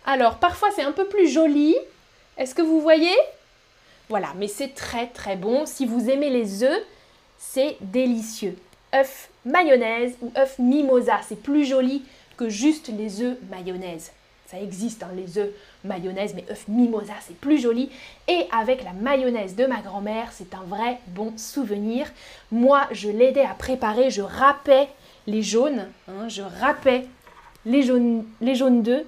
Alors, 0.04 0.38
parfois 0.38 0.70
c'est 0.70 0.82
un 0.82 0.92
peu 0.92 1.06
plus 1.06 1.28
joli. 1.28 1.76
Est-ce 2.36 2.54
que 2.54 2.62
vous 2.62 2.80
voyez? 2.80 3.16
Voilà, 4.08 4.32
mais 4.36 4.48
c'est 4.48 4.74
très 4.74 5.08
très 5.08 5.36
bon. 5.36 5.66
Si 5.66 5.84
vous 5.86 6.08
aimez 6.10 6.30
les 6.30 6.62
œufs, 6.62 6.82
c'est 7.38 7.76
délicieux. 7.80 8.56
œuf 8.94 9.28
mayonnaise 9.44 10.16
ou 10.22 10.32
œuf 10.36 10.58
mimosa, 10.58 11.20
c'est 11.26 11.42
plus 11.42 11.64
joli 11.64 12.04
que 12.36 12.48
juste 12.48 12.88
les 12.88 13.22
œufs 13.22 13.36
mayonnaise. 13.50 14.12
Ça 14.46 14.60
existe, 14.60 15.02
hein, 15.02 15.10
les 15.16 15.38
œufs 15.38 15.50
mayonnaise, 15.84 16.32
mais 16.34 16.44
œuf 16.50 16.68
mimosa, 16.68 17.14
c'est 17.20 17.36
plus 17.36 17.58
joli. 17.58 17.90
Et 18.28 18.46
avec 18.52 18.84
la 18.84 18.92
mayonnaise 18.92 19.56
de 19.56 19.66
ma 19.66 19.80
grand-mère, 19.80 20.28
c'est 20.32 20.54
un 20.54 20.62
vrai 20.68 20.98
bon 21.08 21.36
souvenir. 21.36 22.06
Moi, 22.52 22.86
je 22.92 23.08
l'aidais 23.08 23.44
à 23.44 23.54
préparer, 23.54 24.10
je 24.10 24.22
râpais 24.22 24.88
les 25.26 25.42
jaunes, 25.42 25.86
hein, 26.08 26.28
je 26.28 26.42
râpais 26.42 27.06
les 27.64 27.82
jaunes, 27.82 28.24
les 28.40 28.54
d'œufs. 28.54 29.04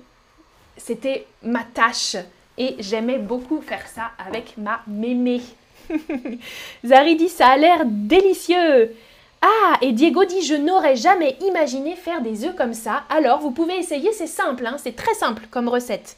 C'était 0.76 1.26
ma 1.42 1.62
tâche 1.62 2.16
et 2.56 2.76
j'aimais 2.80 3.18
beaucoup 3.18 3.60
faire 3.60 3.86
ça 3.86 4.10
avec 4.18 4.56
ma 4.58 4.82
mémé. 4.86 5.40
Zari 6.84 7.16
dit 7.16 7.28
ça 7.28 7.48
a 7.48 7.56
l'air 7.56 7.80
délicieux. 7.84 8.94
Ah, 9.40 9.76
et 9.82 9.92
Diego 9.92 10.24
dit 10.24 10.42
je 10.42 10.54
n'aurais 10.54 10.96
jamais 10.96 11.36
imaginé 11.40 11.94
faire 11.94 12.20
des 12.20 12.44
œufs 12.44 12.56
comme 12.56 12.74
ça. 12.74 13.04
Alors 13.08 13.40
vous 13.40 13.52
pouvez 13.52 13.76
essayer, 13.76 14.12
c'est 14.12 14.26
simple, 14.26 14.66
hein, 14.66 14.76
c'est 14.82 14.96
très 14.96 15.14
simple 15.14 15.44
comme 15.50 15.68
recette. 15.68 16.16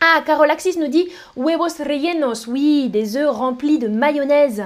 Ah, 0.00 0.22
Carolaxis 0.24 0.78
nous 0.78 0.88
dit 0.88 1.08
huevos 1.36 1.78
rellenos, 1.78 2.46
oui, 2.48 2.88
des 2.88 3.16
œufs 3.16 3.30
remplis 3.30 3.78
de 3.78 3.88
mayonnaise. 3.88 4.64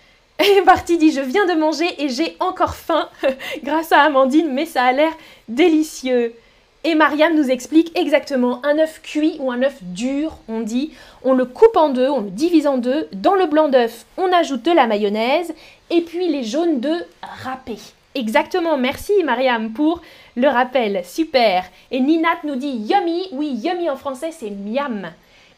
Et 0.40 0.60
Marty 0.62 0.98
dit 0.98 1.12
Je 1.12 1.20
viens 1.20 1.46
de 1.46 1.58
manger 1.58 2.02
et 2.02 2.08
j'ai 2.08 2.36
encore 2.40 2.74
faim 2.74 3.08
grâce 3.62 3.92
à 3.92 4.00
Amandine, 4.00 4.52
mais 4.52 4.66
ça 4.66 4.84
a 4.84 4.92
l'air 4.92 5.12
délicieux. 5.48 6.34
Et 6.82 6.94
Mariam 6.94 7.36
nous 7.36 7.50
explique 7.50 7.96
exactement 7.98 8.64
un 8.64 8.78
œuf 8.78 9.02
cuit 9.02 9.36
ou 9.38 9.50
un 9.50 9.62
œuf 9.62 9.78
dur, 9.82 10.38
on 10.48 10.60
dit. 10.60 10.92
On 11.22 11.34
le 11.34 11.44
coupe 11.44 11.76
en 11.76 11.90
deux, 11.90 12.08
on 12.08 12.22
le 12.22 12.30
divise 12.30 12.66
en 12.66 12.78
deux. 12.78 13.08
Dans 13.12 13.34
le 13.34 13.46
blanc 13.46 13.68
d'œuf, 13.68 14.06
on 14.16 14.32
ajoute 14.32 14.64
de 14.64 14.72
la 14.72 14.86
mayonnaise 14.86 15.52
et 15.90 16.00
puis 16.00 16.28
les 16.28 16.42
jaunes 16.42 16.80
d'œufs 16.80 17.04
râpés. 17.22 17.78
Exactement, 18.14 18.76
merci 18.76 19.12
Mariam 19.24 19.72
pour 19.72 20.00
le 20.36 20.48
rappel. 20.48 21.02
Super. 21.04 21.64
Et 21.90 22.00
Ninat 22.00 22.40
nous 22.44 22.56
dit 22.56 22.70
yummy. 22.70 23.28
Oui, 23.32 23.52
yummy 23.52 23.90
en 23.90 23.96
français 23.96 24.30
c'est 24.32 24.50
miam. 24.50 25.10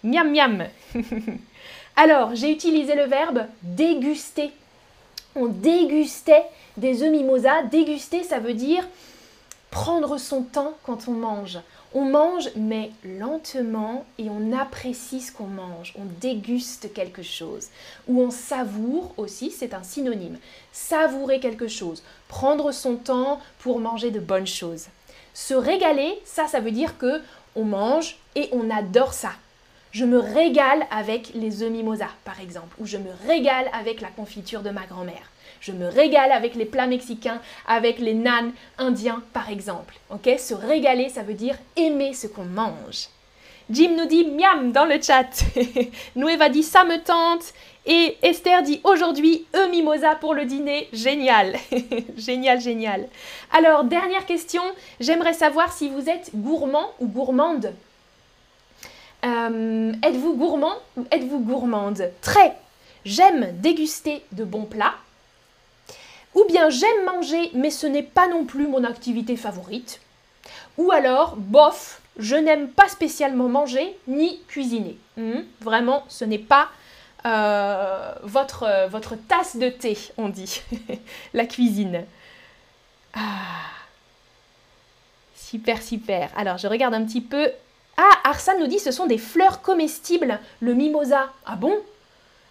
Miam 0.02 0.32
miam. 0.32 0.64
Alors, 1.96 2.34
j'ai 2.34 2.50
utilisé 2.50 2.94
le 2.94 3.04
verbe 3.04 3.46
déguster 3.62 4.50
on 5.34 5.46
dégustait 5.46 6.44
des 6.76 7.02
œufs 7.02 7.10
mimosa. 7.10 7.62
Déguster, 7.62 8.22
ça 8.22 8.38
veut 8.38 8.54
dire 8.54 8.86
prendre 9.72 10.18
son 10.18 10.42
temps 10.42 10.74
quand 10.84 11.08
on 11.08 11.12
mange. 11.12 11.58
On 11.94 12.04
mange, 12.04 12.50
mais 12.56 12.90
lentement, 13.04 14.04
et 14.18 14.28
on 14.30 14.56
apprécie 14.56 15.20
ce 15.20 15.32
qu'on 15.32 15.46
mange. 15.46 15.94
On 15.98 16.04
déguste 16.20 16.92
quelque 16.92 17.22
chose. 17.22 17.68
Ou 18.06 18.20
on 18.20 18.30
savoure 18.30 19.12
aussi, 19.16 19.50
c'est 19.50 19.74
un 19.74 19.82
synonyme. 19.82 20.38
Savourer 20.72 21.40
quelque 21.40 21.68
chose. 21.68 22.02
Prendre 22.28 22.70
son 22.70 22.96
temps 22.96 23.40
pour 23.58 23.80
manger 23.80 24.10
de 24.10 24.20
bonnes 24.20 24.46
choses. 24.46 24.86
Se 25.34 25.54
régaler, 25.54 26.20
ça, 26.24 26.46
ça 26.46 26.60
veut 26.60 26.70
dire 26.70 26.98
que 26.98 27.20
on 27.56 27.64
mange 27.64 28.18
et 28.34 28.48
on 28.52 28.70
adore 28.70 29.14
ça. 29.14 29.32
Je 29.90 30.04
me 30.04 30.18
régale 30.18 30.86
avec 30.90 31.32
les 31.34 31.62
œufs 31.62 31.70
mimosa, 31.70 32.08
par 32.24 32.40
exemple, 32.40 32.76
ou 32.78 32.86
je 32.86 32.98
me 32.98 33.10
régale 33.26 33.68
avec 33.72 34.00
la 34.00 34.08
confiture 34.08 34.62
de 34.62 34.70
ma 34.70 34.86
grand-mère. 34.86 35.30
Je 35.62 35.70
me 35.70 35.86
régale 35.86 36.32
avec 36.32 36.56
les 36.56 36.64
plats 36.64 36.88
mexicains, 36.88 37.40
avec 37.68 38.00
les 38.00 38.14
nanes 38.14 38.52
indiens, 38.78 39.22
par 39.32 39.48
exemple. 39.48 39.94
Ok 40.10 40.28
Se 40.38 40.54
régaler, 40.54 41.08
ça 41.08 41.22
veut 41.22 41.34
dire 41.34 41.56
aimer 41.76 42.14
ce 42.14 42.26
qu'on 42.26 42.44
mange. 42.44 43.08
Jim 43.70 43.94
nous 43.96 44.06
dit 44.06 44.26
miam 44.26 44.72
dans 44.72 44.84
le 44.84 45.00
chat. 45.00 45.30
Nueva 46.16 46.48
dit 46.48 46.64
ça 46.64 46.84
me 46.84 46.98
tente. 46.98 47.54
Et 47.86 48.16
Esther 48.22 48.62
dit 48.62 48.80
aujourd'hui 48.82 49.46
œufs 49.54 49.70
mimosa 49.70 50.16
pour 50.16 50.34
le 50.34 50.46
dîner. 50.46 50.88
Génial. 50.92 51.56
génial, 52.16 52.60
génial. 52.60 53.08
Alors, 53.52 53.84
dernière 53.84 54.26
question. 54.26 54.62
J'aimerais 54.98 55.32
savoir 55.32 55.72
si 55.72 55.88
vous 55.88 56.08
êtes 56.08 56.30
gourmand 56.34 56.90
ou 56.98 57.06
gourmande. 57.06 57.72
Euh, 59.24 59.92
êtes-vous 60.02 60.34
gourmand 60.34 60.74
ou 60.96 61.04
êtes-vous 61.12 61.38
gourmande? 61.38 62.10
Très. 62.20 62.56
J'aime 63.04 63.52
déguster 63.60 64.22
de 64.32 64.42
bons 64.42 64.64
plats. 64.64 64.94
Ou 66.34 66.44
bien 66.48 66.70
j'aime 66.70 67.04
manger, 67.04 67.50
mais 67.54 67.70
ce 67.70 67.86
n'est 67.86 68.02
pas 68.02 68.28
non 68.28 68.44
plus 68.44 68.66
mon 68.66 68.84
activité 68.84 69.36
favorite. 69.36 70.00
Ou 70.78 70.90
alors, 70.90 71.36
bof, 71.36 72.00
je 72.18 72.36
n'aime 72.36 72.68
pas 72.68 72.88
spécialement 72.88 73.48
manger 73.48 73.96
ni 74.08 74.40
cuisiner. 74.48 74.96
Hmm, 75.16 75.42
vraiment, 75.60 76.04
ce 76.08 76.24
n'est 76.24 76.38
pas 76.38 76.68
euh, 77.26 78.14
votre, 78.22 79.16
tasse 79.28 79.56
de 79.56 79.68
thé, 79.68 79.96
on 80.16 80.28
dit, 80.28 80.62
la 81.34 81.46
cuisine. 81.46 82.04
Ah. 83.14 83.20
Super, 85.36 85.82
super. 85.82 86.30
Alors, 86.34 86.56
je 86.56 86.66
regarde 86.66 86.94
un 86.94 87.04
petit 87.04 87.20
peu 87.20 87.50
ah, 87.96 88.10
Arsane 88.24 88.58
nous 88.58 88.66
dit 88.66 88.78
ce 88.78 88.90
sont 88.90 89.06
des 89.06 89.18
fleurs 89.18 89.60
comestibles, 89.60 90.40
le 90.60 90.74
mimosa. 90.74 91.30
Ah 91.44 91.56
bon? 91.56 91.78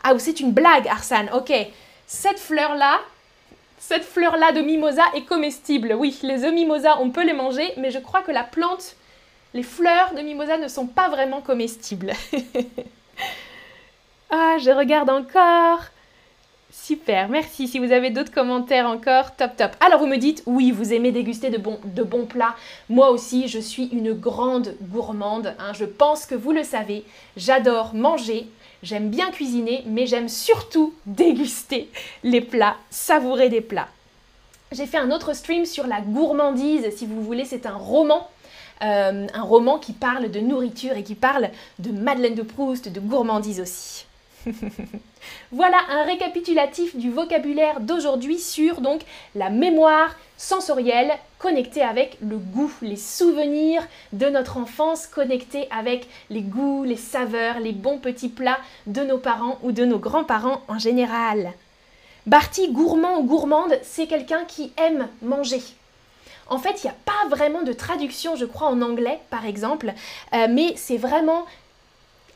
Ah, 0.03 0.13
ou 0.13 0.19
c'est 0.19 0.39
une 0.39 0.51
blague, 0.51 0.87
Arsane. 0.87 1.29
Ok. 1.33 1.51
Cette 2.07 2.39
fleur-là, 2.39 2.99
cette 3.81 4.03
fleur-là 4.03 4.51
de 4.51 4.61
mimosa 4.61 5.01
est 5.15 5.25
comestible. 5.25 5.95
Oui, 5.97 6.17
les 6.21 6.43
œufs 6.43 6.53
mimosa, 6.53 6.99
on 7.01 7.09
peut 7.09 7.25
les 7.25 7.33
manger, 7.33 7.73
mais 7.77 7.89
je 7.89 7.97
crois 7.97 8.21
que 8.21 8.31
la 8.31 8.43
plante, 8.43 8.95
les 9.55 9.63
fleurs 9.63 10.13
de 10.13 10.21
mimosa 10.21 10.59
ne 10.59 10.67
sont 10.67 10.85
pas 10.85 11.09
vraiment 11.09 11.41
comestibles. 11.41 12.11
ah, 14.29 14.57
je 14.59 14.69
regarde 14.69 15.09
encore. 15.09 15.79
Super, 16.71 17.27
merci. 17.27 17.67
Si 17.67 17.79
vous 17.79 17.91
avez 17.91 18.11
d'autres 18.11 18.31
commentaires 18.31 18.85
encore, 18.85 19.35
top 19.35 19.57
top. 19.57 19.71
Alors 19.79 19.99
vous 19.99 20.05
me 20.05 20.17
dites, 20.17 20.43
oui, 20.45 20.69
vous 20.69 20.93
aimez 20.93 21.11
déguster 21.11 21.49
de 21.49 21.57
bons, 21.57 22.25
plats. 22.27 22.55
Moi 22.87 23.09
aussi, 23.09 23.47
je 23.47 23.59
suis 23.59 23.87
une 23.87 24.13
grande 24.13 24.75
gourmande. 24.83 25.55
Hein. 25.57 25.73
Je 25.73 25.85
pense 25.85 26.27
que 26.27 26.35
vous 26.35 26.51
le 26.51 26.63
savez. 26.63 27.03
J'adore 27.35 27.95
manger, 27.95 28.47
j'aime 28.83 29.09
bien 29.09 29.31
cuisiner, 29.31 29.83
mais 29.85 30.07
j'aime 30.07 30.29
surtout 30.29 30.93
déguster 31.05 31.89
les 32.23 32.41
plats, 32.41 32.77
savourer 32.89 33.49
des 33.49 33.61
plats. 33.61 33.89
J'ai 34.71 34.85
fait 34.85 34.97
un 34.97 35.11
autre 35.11 35.33
stream 35.33 35.65
sur 35.65 35.85
la 35.85 35.99
gourmandise, 35.99 36.95
si 36.95 37.05
vous 37.05 37.21
voulez, 37.23 37.45
c'est 37.45 37.65
un 37.65 37.75
roman. 37.75 38.29
Euh, 38.83 39.27
un 39.31 39.41
roman 39.43 39.77
qui 39.77 39.93
parle 39.93 40.31
de 40.31 40.39
nourriture 40.39 40.93
et 40.93 41.03
qui 41.03 41.13
parle 41.13 41.51
de 41.77 41.91
Madeleine 41.91 42.33
de 42.33 42.41
Proust, 42.41 42.89
de 42.89 42.99
gourmandise 42.99 43.59
aussi. 43.59 44.05
voilà 45.51 45.77
un 45.89 46.03
récapitulatif 46.03 46.95
du 46.95 47.11
vocabulaire 47.11 47.79
d'aujourd'hui 47.79 48.39
sur 48.39 48.81
donc 48.81 49.01
la 49.35 49.49
mémoire 49.49 50.15
sensorielle 50.37 51.11
connectée 51.37 51.83
avec 51.83 52.17
le 52.21 52.37
goût, 52.37 52.71
les 52.81 52.95
souvenirs 52.95 53.83
de 54.13 54.27
notre 54.27 54.57
enfance 54.57 55.07
connectés 55.07 55.67
avec 55.69 56.07
les 56.29 56.41
goûts, 56.41 56.83
les 56.83 56.97
saveurs, 56.97 57.59
les 57.59 57.73
bons 57.73 57.99
petits 57.99 58.29
plats 58.29 58.59
de 58.87 59.01
nos 59.01 59.17
parents 59.17 59.59
ou 59.63 59.71
de 59.71 59.85
nos 59.85 59.99
grands-parents 59.99 60.61
en 60.67 60.79
général. 60.79 61.53
Barty, 62.27 62.71
gourmand 62.71 63.19
ou 63.19 63.23
gourmande, 63.23 63.79
c'est 63.83 64.07
quelqu'un 64.07 64.45
qui 64.45 64.71
aime 64.77 65.07
manger. 65.21 65.61
En 66.47 66.59
fait, 66.59 66.83
il 66.83 66.87
n'y 66.87 66.91
a 66.91 66.95
pas 67.05 67.35
vraiment 67.35 67.63
de 67.63 67.73
traduction, 67.73 68.35
je 68.35 68.45
crois, 68.45 68.67
en 68.67 68.81
anglais, 68.81 69.19
par 69.29 69.45
exemple, 69.45 69.93
euh, 70.33 70.47
mais 70.49 70.73
c'est 70.75 70.97
vraiment 70.97 71.45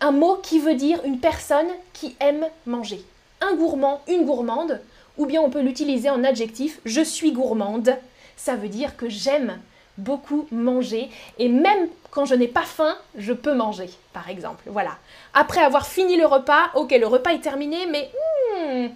un 0.02 0.12
mot 0.12 0.36
qui 0.42 0.60
veut 0.60 0.76
dire 0.76 1.00
une 1.06 1.20
personne 1.20 1.68
qui 1.94 2.16
aime 2.20 2.46
manger. 2.66 3.02
Un 3.42 3.56
gourmand, 3.56 4.02
une 4.08 4.26
gourmande, 4.26 4.82
ou 5.18 5.26
bien 5.26 5.42
on 5.42 5.50
peut 5.50 5.62
l'utiliser 5.62 6.10
en 6.10 6.24
adjectif 6.24 6.80
je 6.86 7.02
suis 7.02 7.32
gourmande. 7.32 7.98
Ça 8.38 8.56
veut 8.56 8.70
dire 8.70 8.98
que 8.98 9.10
j'aime 9.10 9.60
beaucoup 9.98 10.48
manger 10.52 11.10
et 11.40 11.48
même 11.48 11.88
quand 12.12 12.26
je 12.26 12.36
n'ai 12.36 12.48
pas 12.48 12.64
faim, 12.64 12.98
je 13.18 13.34
peux 13.34 13.54
manger, 13.54 13.90
par 14.14 14.30
exemple. 14.30 14.64
Voilà. 14.68 14.98
Après 15.34 15.62
avoir 15.62 15.86
fini 15.86 16.16
le 16.16 16.26
repas, 16.26 16.72
ok, 16.76 16.92
le 16.92 17.08
repas 17.08 17.32
est 17.32 17.40
terminé, 17.40 17.86
mais 17.88 18.10
hmm, 18.58 18.88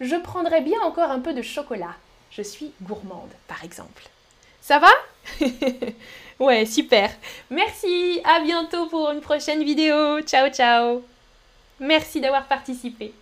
je 0.00 0.16
prendrais 0.16 0.60
bien 0.60 0.80
encore 0.82 1.10
un 1.10 1.20
peu 1.20 1.34
de 1.34 1.42
chocolat. 1.42 1.94
Je 2.30 2.42
suis 2.42 2.72
gourmande, 2.82 3.30
par 3.48 3.64
exemple. 3.64 4.04
Ça 4.60 4.78
va? 4.78 4.90
Ouais, 6.38 6.66
super. 6.66 7.10
Merci, 7.50 8.20
à 8.24 8.40
bientôt 8.40 8.86
pour 8.86 9.10
une 9.10 9.20
prochaine 9.20 9.64
vidéo. 9.64 10.20
Ciao, 10.22 10.48
ciao. 10.50 11.02
Merci 11.80 12.20
d'avoir 12.20 12.46
participé. 12.46 13.12